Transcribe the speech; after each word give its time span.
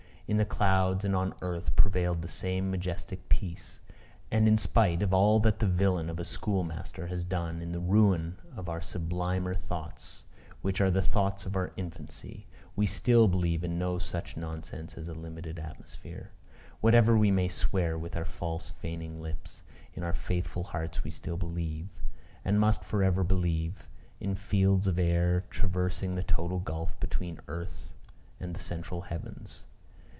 In 0.27 0.37
the 0.37 0.45
clouds, 0.45 1.03
and 1.03 1.13
on 1.13 1.31
the 1.31 1.35
earth, 1.41 1.75
prevailed 1.75 2.21
the 2.21 2.29
same 2.29 2.71
majestic 2.71 3.27
peace; 3.27 3.81
and 4.31 4.47
in 4.47 4.57
spite 4.57 5.01
of 5.01 5.13
all 5.13 5.41
that 5.41 5.59
the 5.59 5.67
villain 5.67 6.09
of 6.09 6.19
a 6.19 6.23
schoolmaster 6.23 7.07
has 7.07 7.25
done 7.25 7.59
for 7.59 7.65
the 7.65 7.81
ruin 7.81 8.37
of 8.55 8.69
our 8.69 8.79
sublimer 8.79 9.53
thoughts, 9.53 10.23
which 10.61 10.79
are 10.79 10.89
the 10.89 11.01
thoughts 11.01 11.45
of 11.45 11.57
our 11.57 11.73
infancy, 11.75 12.47
we 12.77 12.85
still 12.85 13.27
believe 13.27 13.61
in 13.61 13.77
no 13.77 13.99
such 13.99 14.37
nonsense 14.37 14.97
as 14.97 15.09
a 15.09 15.13
limited 15.13 15.59
atmosphere. 15.59 16.31
Whatever 16.79 17.17
we 17.17 17.29
may 17.29 17.49
swear 17.49 17.97
with 17.97 18.15
our 18.15 18.23
false 18.23 18.69
feigning 18.69 19.21
lips, 19.21 19.63
in 19.95 20.01
our 20.01 20.13
faithful 20.13 20.63
hearts 20.63 21.03
we 21.03 21.11
still 21.11 21.35
believe, 21.35 21.89
and 22.45 22.57
must 22.57 22.85
for 22.85 23.03
ever 23.03 23.25
believe, 23.25 23.89
in 24.21 24.35
fields 24.35 24.87
of 24.87 24.97
air 24.97 25.43
traversing 25.49 26.15
the 26.15 26.23
total 26.23 26.59
gulf 26.59 26.97
between 27.01 27.41
earth 27.49 27.89
and 28.39 28.55
the 28.55 28.59
central 28.61 29.01
heavens. 29.01 29.65